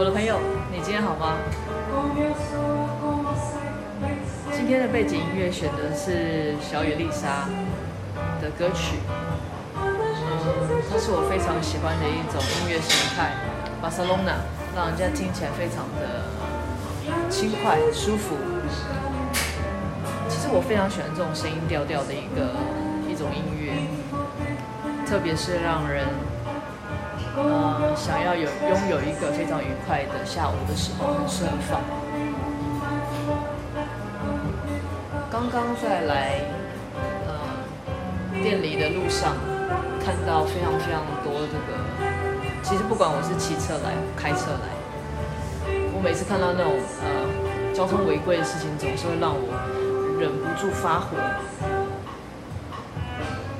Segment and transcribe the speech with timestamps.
[0.00, 0.40] 我的朋友，
[0.72, 1.36] 你今天好吗？
[4.50, 7.44] 今天的背景音乐选的是小野丽莎
[8.40, 8.96] 的歌曲，
[9.76, 9.84] 嗯，
[10.88, 13.34] 它是我非常喜欢的一种音乐形态，
[13.82, 14.40] 巴塞隆纳，
[14.74, 16.24] 让人家听起来非常的
[17.28, 18.36] 轻快舒服。
[20.30, 22.56] 其实我非常喜欢这种声音调调的一个
[23.06, 23.76] 一种音乐，
[25.04, 26.08] 特别是让人。
[27.36, 31.80] 呃，想要有拥有一个非常愉快的下午的时候，很适合放。
[35.30, 36.40] 刚刚在来
[37.26, 37.32] 呃
[38.42, 39.34] 店里的路上，
[40.04, 41.78] 看到非常非常多这个。
[42.62, 44.68] 其实不管我是骑车来，开车来，
[45.94, 46.72] 我每次看到那种
[47.02, 47.08] 呃
[47.72, 49.54] 交通违规的事情，总是会让我
[50.20, 51.16] 忍不住发火。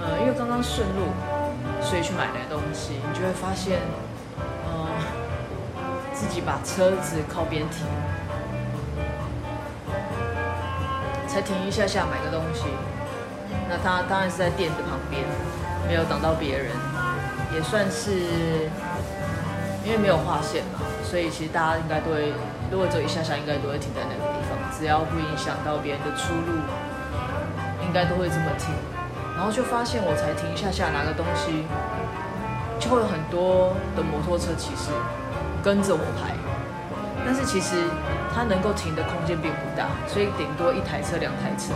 [0.00, 1.37] 呃，因为刚刚顺路。
[1.88, 3.78] 所以去买来东西，你就会发现，
[4.36, 5.80] 嗯、呃，
[6.12, 7.86] 自己把车子靠边停，
[11.26, 12.64] 才停一下下买个东西，
[13.70, 15.24] 那他当然是在店的旁边，
[15.88, 16.76] 没有挡到别人，
[17.54, 18.68] 也算是，
[19.82, 22.34] 因为没有划线嘛，所以其实大家应该都会，
[22.70, 26.60] 如果走一下下，应该都会停在那个地方，只要不影响到别人的出路，
[27.86, 28.74] 应该都会这么停。
[29.38, 31.62] 然后就发现，我才停一下下拿个东西，
[32.80, 34.90] 就会有很多的摩托车骑士
[35.62, 36.34] 跟着我排。
[37.24, 37.86] 但是其实
[38.34, 41.70] 它能够停的空间并不大，所以顶多一台车、两台车。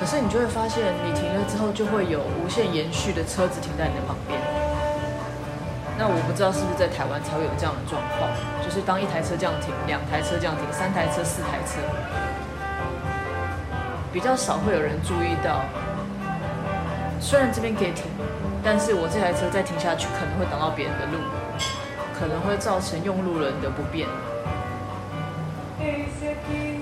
[0.00, 4.40] 可是你就会发现，你停了之后，就会有无限延续的车子停在你的旁边。
[5.98, 8.32] 那我不知道是不是在台湾才会有这样的状况，
[8.64, 11.84] 就是当一台车这样停，两台车这样停，三台车、四台车。
[14.16, 15.60] 比较少会有人注意到，
[17.20, 18.06] 虽然这边可以停，
[18.64, 21.18] 但是我这台车再停下去可能会挡到别人的路，
[22.18, 24.08] 可能会造成用路人的不便。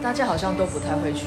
[0.00, 1.26] 大家好像都不太会去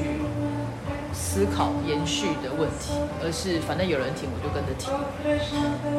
[1.12, 4.94] 思考延续的问题，而是反正有人停我就跟着停。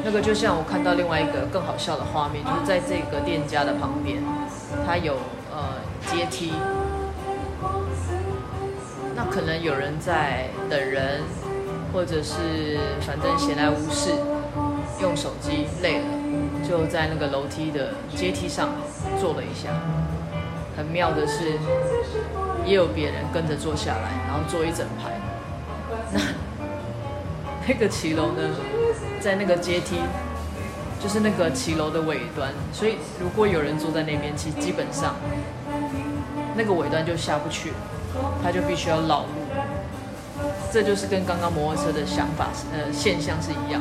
[0.03, 4.17] 那个就像我看到另外一个更好笑的画面，就是在这个店家的旁边，
[4.87, 5.19] 它有
[5.53, 5.77] 呃
[6.07, 6.55] 阶梯。
[9.21, 11.23] 那可能有人在等人，
[11.93, 14.13] 或者是反正闲来无事，
[15.03, 16.05] 用手机累了，
[16.63, 18.69] 就在那个楼梯的阶梯上
[19.21, 19.71] 坐了一下。
[20.77, 21.59] 很妙的是，
[22.65, 25.19] 也有别人跟着坐下来，然后坐一整排。
[26.13, 26.21] 那
[27.67, 28.49] 那个骑楼呢，
[29.19, 29.97] 在那个阶梯，
[31.03, 35.17] 就是那个骑楼的尾端，所以如果有人坐在那边，其实基本上
[36.55, 37.73] 那个尾端就下不去。
[38.43, 39.27] 他就必须要绕路，
[40.73, 43.81] 这就是跟刚刚摩托车的想法呃现象是一样。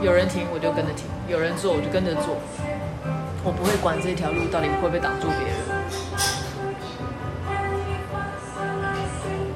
[0.00, 2.36] 有人停我就跟着停，有人坐我就跟着坐，
[3.44, 5.56] 我不会管这条路到底会不会挡住别人。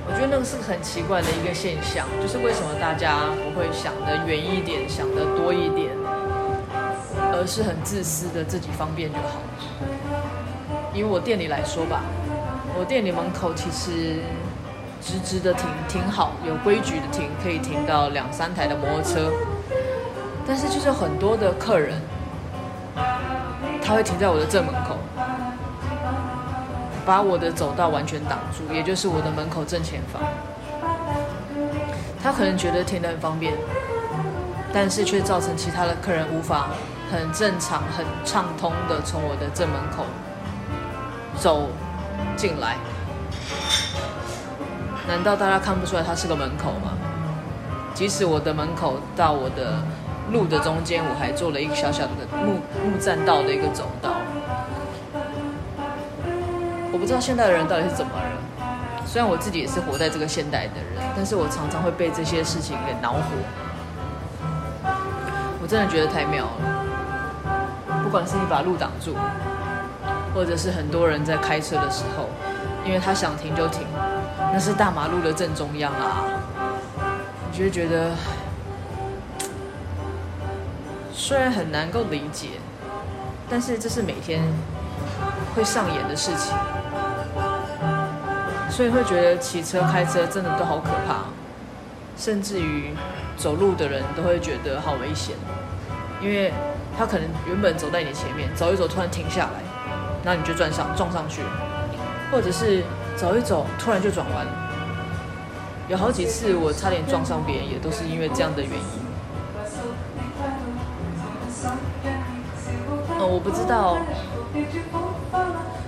[0.06, 5.90] 我觉得那个是很奇怪的一个现象，就是为什么大家不会想得远一点，想得多一点，
[7.32, 9.42] 而是很自私的自己方便就好。
[10.94, 12.02] 以我店里来说吧。
[12.78, 14.20] 我店里门口其实
[15.02, 19.32] 直直的停停好，有规矩的停，可以停到两三台的摩托车。
[20.46, 22.00] 但是就是很多的客人，
[23.82, 24.96] 他会停在我的正门口，
[27.04, 30.22] 把我的走道完全挡住，也就是我的门口正前方。
[32.22, 33.54] 他可能觉得停得很方便，
[34.72, 36.68] 但是却造成其他的客人无法
[37.10, 40.04] 很正常、很畅通的从我的正门口
[41.36, 41.68] 走
[42.36, 42.76] 进来，
[45.06, 46.92] 难道大家看不出来它是个门口吗？
[47.94, 49.82] 即使我的门口到我的
[50.30, 52.10] 路的中间，我还做了一个小小的
[52.44, 54.14] 木木栈道的一个走道。
[56.92, 58.22] 我不知道现代的人到底是怎么了。
[59.04, 63.22] 虽然我自己也是活在这个现代的人，但是我常常会被这些事情给恼火。
[65.60, 66.84] 我真的觉得太妙了。
[68.04, 69.16] 不管是你把路挡住。
[70.38, 72.28] 或者是很多人在开车的时候，
[72.86, 73.84] 因为他想停就停，
[74.52, 76.22] 那是大马路的正中央啊，
[77.50, 78.12] 你就会觉得，
[81.12, 82.50] 虽然很难够理解，
[83.50, 84.40] 但是这是每天
[85.56, 86.54] 会上演的事情，
[88.70, 91.24] 所以会觉得骑车开车真的都好可怕，
[92.16, 92.94] 甚至于
[93.36, 95.34] 走路的人都会觉得好危险，
[96.22, 96.52] 因为
[96.96, 99.66] 他可能原本走在你前面，走一走突然停下来。
[100.28, 101.40] 那你就撞上撞上去，
[102.30, 102.84] 或者是
[103.16, 104.46] 走一走，突然就转弯。
[105.88, 108.78] 有好几次我差点撞上别人，也都是因为这样的原因。
[113.18, 113.96] 呃，我不知道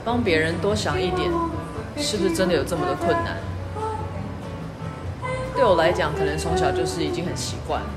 [0.07, 1.31] 帮别人多想一点，
[1.99, 3.37] 是不是真的有这么的困难？
[5.55, 7.89] 对我来讲，可能从小就是已经很习惯了。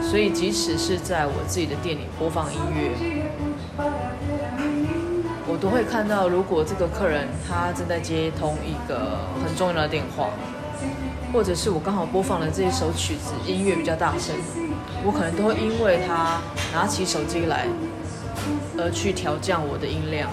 [0.00, 2.92] 所以，即使是在我自己的店里播放音乐，
[5.64, 10.28] 都会看到，如果这个客人他正在接通一个很重要的电话，
[11.32, 14.36] 或者是我刚好播放了这一首曲子，音乐比较大声，
[15.06, 16.38] 我可能都会因为他
[16.70, 17.66] 拿起手机来，
[18.76, 20.28] 而去调降我的音量。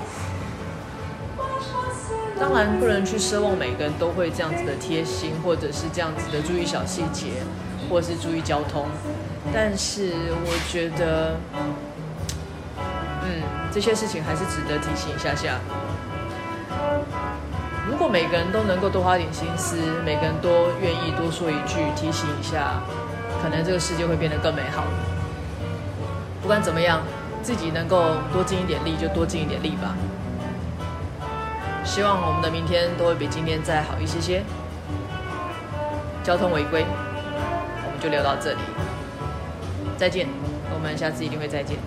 [2.38, 7.28] 当然，不能去奢望每个人都会这样子的贴心，或者是这样子的注意小细节，
[7.90, 8.86] 或者是注意交通。
[9.54, 10.12] 但是，
[10.44, 11.38] 我觉得，
[13.24, 15.60] 嗯，这些事情还是值得提醒一下下。
[17.90, 22.82] 如果每个人都能够多花点心思，每个人都愿意多说一句提醒一下，
[23.42, 24.84] 可能这个世界会变得更美好。
[26.42, 27.02] 不管怎么样，
[27.42, 29.96] 自己能够多尽一点力就多尽一点力吧。
[31.84, 34.44] 希望我们的明天都会比今天再好一些些。
[36.24, 36.86] 交通违规，
[37.86, 38.60] 我们就聊到这里，
[39.98, 40.28] 再见，
[40.74, 41.78] 我们下次一定会再见。